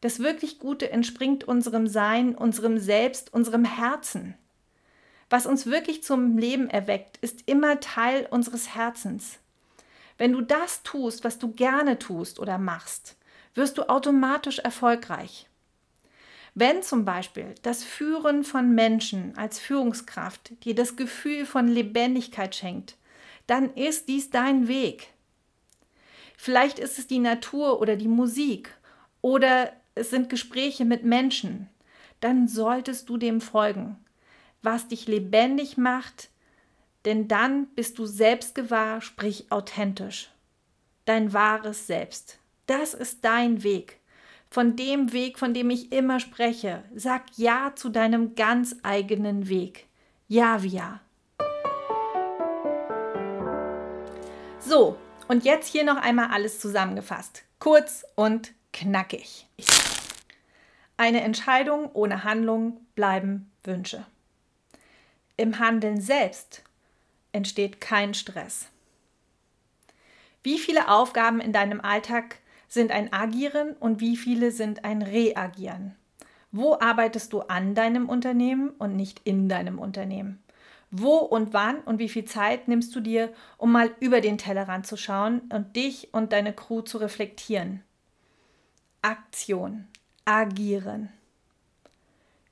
[0.00, 4.34] Das wirklich Gute entspringt unserem Sein, unserem Selbst, unserem Herzen.
[5.28, 9.40] Was uns wirklich zum Leben erweckt, ist immer Teil unseres Herzens.
[10.16, 13.16] Wenn du das tust, was du gerne tust oder machst,
[13.54, 15.47] wirst du automatisch erfolgreich.
[16.60, 22.96] Wenn zum Beispiel das Führen von Menschen als Führungskraft dir das Gefühl von Lebendigkeit schenkt,
[23.46, 25.06] dann ist dies dein Weg.
[26.36, 28.76] Vielleicht ist es die Natur oder die Musik
[29.20, 31.68] oder es sind Gespräche mit Menschen.
[32.18, 33.94] Dann solltest du dem folgen,
[34.60, 36.28] was dich lebendig macht,
[37.04, 40.32] denn dann bist du selbstgewahr, sprich authentisch.
[41.04, 42.40] Dein wahres Selbst.
[42.66, 43.97] Das ist dein Weg
[44.50, 46.84] von dem Weg, von dem ich immer spreche.
[46.94, 49.86] Sag Ja zu deinem ganz eigenen Weg.
[50.26, 51.00] Ja, wie ja.
[54.58, 57.44] So, und jetzt hier noch einmal alles zusammengefasst.
[57.58, 59.46] Kurz und knackig.
[60.96, 64.04] Eine Entscheidung ohne Handlung bleiben Wünsche.
[65.36, 66.62] Im Handeln selbst
[67.32, 68.66] entsteht kein Stress.
[70.42, 75.96] Wie viele Aufgaben in deinem Alltag sind ein Agieren und wie viele sind ein Reagieren?
[76.52, 80.42] Wo arbeitest du an deinem Unternehmen und nicht in deinem Unternehmen?
[80.90, 84.86] Wo und wann und wie viel Zeit nimmst du dir, um mal über den Tellerrand
[84.86, 87.82] zu schauen und dich und deine Crew zu reflektieren?
[89.02, 89.86] Aktion,
[90.24, 91.10] agieren.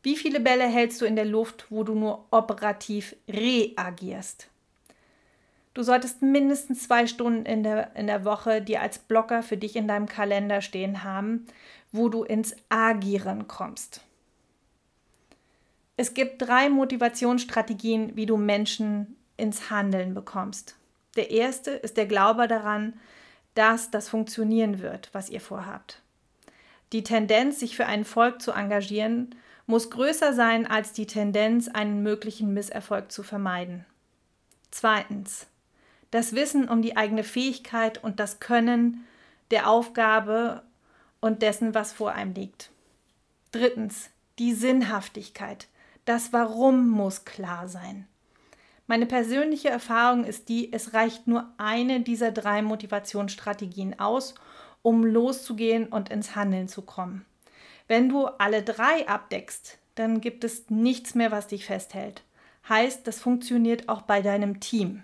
[0.02, 4.48] Wie viele Bälle hältst du in der Luft, wo du nur operativ reagierst?
[5.76, 9.76] Du solltest mindestens zwei Stunden in der, in der Woche dir als Blocker für dich
[9.76, 11.44] in deinem Kalender stehen haben,
[11.92, 14.00] wo du ins Agieren kommst.
[15.98, 20.76] Es gibt drei Motivationsstrategien, wie du Menschen ins Handeln bekommst.
[21.14, 22.94] Der erste ist der Glaube daran,
[23.54, 26.00] dass das funktionieren wird, was ihr vorhabt.
[26.94, 29.34] Die Tendenz, sich für einen Volk zu engagieren,
[29.66, 33.84] muss größer sein als die Tendenz, einen möglichen Misserfolg zu vermeiden.
[34.70, 35.48] Zweitens,
[36.16, 39.06] das Wissen um die eigene Fähigkeit und das Können
[39.50, 40.62] der Aufgabe
[41.20, 42.70] und dessen, was vor einem liegt.
[43.52, 44.08] Drittens,
[44.38, 45.68] die Sinnhaftigkeit.
[46.06, 48.08] Das Warum muss klar sein.
[48.86, 54.36] Meine persönliche Erfahrung ist die, es reicht nur eine dieser drei Motivationsstrategien aus,
[54.80, 57.26] um loszugehen und ins Handeln zu kommen.
[57.88, 62.22] Wenn du alle drei abdeckst, dann gibt es nichts mehr, was dich festhält.
[62.70, 65.02] Heißt, das funktioniert auch bei deinem Team.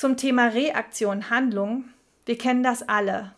[0.00, 1.84] Zum Thema Reaktion, Handlung.
[2.24, 3.32] Wir kennen das alle,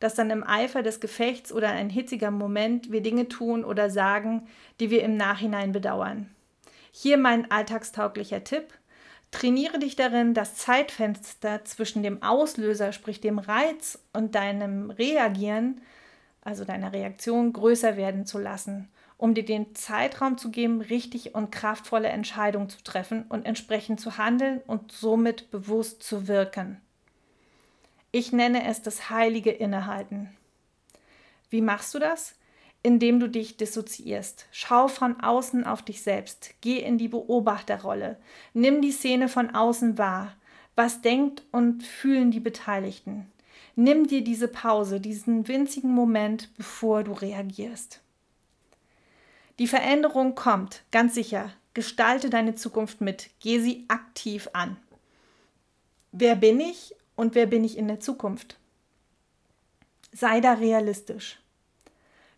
[0.00, 4.48] dass dann im Eifer des Gefechts oder ein hitziger Moment wir Dinge tun oder sagen,
[4.80, 6.34] die wir im Nachhinein bedauern.
[6.90, 8.74] Hier mein alltagstauglicher Tipp.
[9.30, 15.80] Trainiere dich darin, das Zeitfenster zwischen dem Auslöser, sprich dem Reiz und deinem Reagieren,
[16.42, 21.50] also deiner Reaktion, größer werden zu lassen, um dir den Zeitraum zu geben, richtig und
[21.50, 26.80] kraftvolle Entscheidungen zu treffen und entsprechend zu handeln und somit bewusst zu wirken.
[28.12, 30.30] Ich nenne es das heilige Innehalten.
[31.50, 32.34] Wie machst du das?
[32.84, 34.46] indem du dich dissoziierst.
[34.52, 36.50] Schau von außen auf dich selbst.
[36.60, 38.18] Geh in die Beobachterrolle.
[38.52, 40.36] Nimm die Szene von außen wahr.
[40.76, 43.32] Was denkt und fühlen die Beteiligten?
[43.74, 48.03] Nimm dir diese Pause, diesen winzigen Moment, bevor du reagierst.
[49.58, 51.50] Die Veränderung kommt, ganz sicher.
[51.74, 53.30] Gestalte deine Zukunft mit.
[53.40, 54.76] Geh sie aktiv an.
[56.12, 58.58] Wer bin ich und wer bin ich in der Zukunft?
[60.12, 61.40] Sei da realistisch.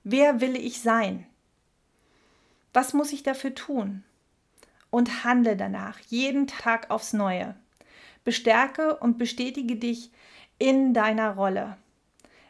[0.05, 1.27] Wer will ich sein?
[2.73, 4.03] Was muss ich dafür tun?
[4.91, 7.55] Und handle danach, jeden Tag aufs Neue.
[8.25, 10.11] Bestärke und bestätige dich
[10.59, 11.77] in deiner Rolle.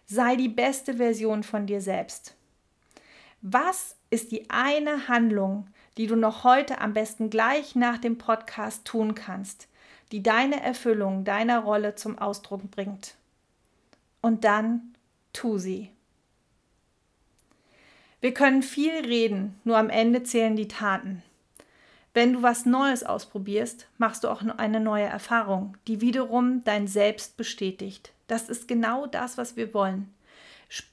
[0.06, 2.36] Sei die beste Version von dir selbst.
[3.42, 8.84] Was ist die eine Handlung, die du noch heute am besten gleich nach dem Podcast
[8.84, 9.68] tun kannst,
[10.12, 13.14] die deine Erfüllung deiner Rolle zum Ausdruck bringt?
[14.20, 14.94] Und dann
[15.32, 15.90] tu sie.
[18.20, 21.22] Wir können viel reden, nur am Ende zählen die Taten.
[22.14, 27.36] Wenn du was Neues ausprobierst, machst du auch eine neue Erfahrung, die wiederum dein Selbst
[27.36, 28.12] bestätigt.
[28.26, 30.12] Das ist genau das, was wir wollen.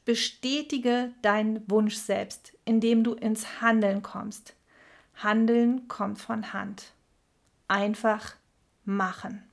[0.06, 4.54] Bestätige deinen Wunsch selbst, indem du ins Handeln kommst.
[5.16, 6.92] Handeln kommt von Hand.
[7.68, 8.36] Einfach
[8.86, 9.44] machen.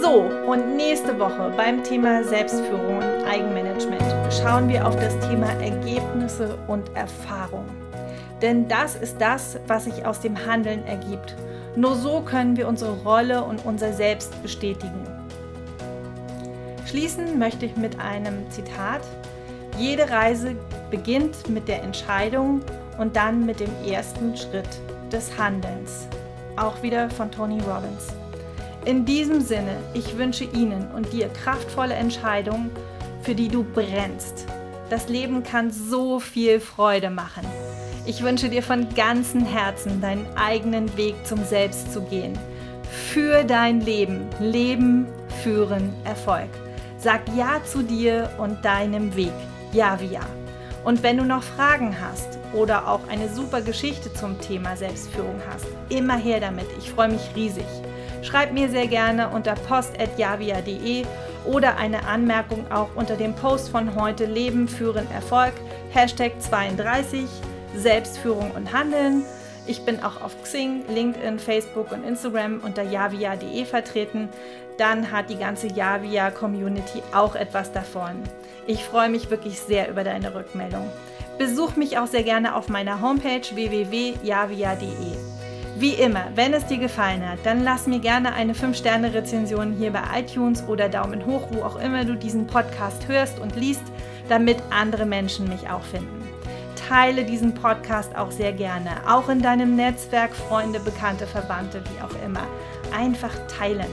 [0.00, 6.56] So, und nächste Woche beim Thema Selbstführung und Eigenmanagement schauen wir auf das Thema Ergebnisse
[6.68, 7.66] und Erfahrung.
[8.42, 11.34] Denn das ist das, was sich aus dem Handeln ergibt.
[11.74, 15.15] Nur so können wir unsere Rolle und unser Selbst bestätigen.
[16.86, 19.02] Schließen möchte ich mit einem Zitat.
[19.76, 20.54] Jede Reise
[20.90, 22.60] beginnt mit der Entscheidung
[22.98, 24.68] und dann mit dem ersten Schritt
[25.10, 26.06] des Handelns.
[26.56, 28.14] Auch wieder von Tony Robbins.
[28.84, 32.70] In diesem Sinne, ich wünsche Ihnen und dir kraftvolle Entscheidungen,
[33.22, 34.46] für die du brennst.
[34.88, 37.44] Das Leben kann so viel Freude machen.
[38.06, 42.38] Ich wünsche dir von ganzem Herzen, deinen eigenen Weg zum Selbst zu gehen.
[43.12, 44.28] Für dein Leben.
[44.38, 45.06] Leben,
[45.42, 46.48] führen, Erfolg.
[47.06, 49.30] Sag Ja zu dir und deinem Weg.
[49.70, 50.26] Ja wie Ja.
[50.82, 55.66] Und wenn du noch Fragen hast oder auch eine super Geschichte zum Thema Selbstführung hast,
[55.88, 56.66] immer her damit.
[56.78, 57.64] Ich freue mich riesig.
[58.22, 61.04] Schreib mir sehr gerne unter post.javia.de
[61.44, 65.52] oder eine Anmerkung auch unter dem Post von heute Leben, Führen, Erfolg,
[65.92, 67.24] Hashtag 32,
[67.76, 69.22] Selbstführung und Handeln.
[69.66, 74.28] Ich bin auch auf Xing, LinkedIn, Facebook und Instagram unter javia.de vertreten.
[74.78, 78.22] Dann hat die ganze Javia-Community auch etwas davon.
[78.66, 80.90] Ich freue mich wirklich sehr über deine Rückmeldung.
[81.38, 85.36] Besuch mich auch sehr gerne auf meiner Homepage www.javia.de.
[85.78, 90.02] Wie immer, wenn es dir gefallen hat, dann lass mir gerne eine 5-Sterne-Rezension hier bei
[90.20, 93.82] iTunes oder Daumen hoch, wo auch immer du diesen Podcast hörst und liest,
[94.28, 96.15] damit andere Menschen mich auch finden.
[96.88, 102.24] Teile diesen Podcast auch sehr gerne, auch in deinem Netzwerk, Freunde, Bekannte, Verwandte, wie auch
[102.24, 102.46] immer.
[102.96, 103.88] Einfach teilen.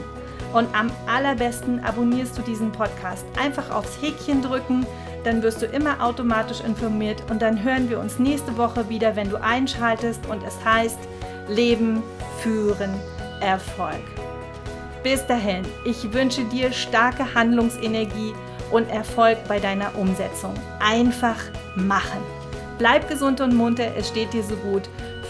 [0.52, 3.24] Und am allerbesten abonnierst du diesen Podcast.
[3.40, 4.86] Einfach aufs Häkchen drücken,
[5.24, 9.30] dann wirst du immer automatisch informiert und dann hören wir uns nächste Woche wieder, wenn
[9.30, 10.98] du einschaltest und es heißt,
[11.48, 12.02] Leben,
[12.40, 12.94] Führen,
[13.40, 14.04] Erfolg.
[15.02, 18.32] Bis dahin, ich wünsche dir starke Handlungsenergie
[18.70, 20.54] und Erfolg bei deiner Umsetzung.
[20.78, 21.36] Einfach
[21.74, 22.22] machen.
[22.78, 24.82] Bleib gesund und munter, es steht dir so gut.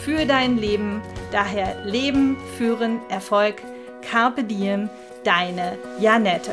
[0.04, 3.56] Für dein Leben, daher Leben, Führen, Erfolg.
[4.02, 4.90] Carpe Diem,
[5.24, 6.52] deine Janette.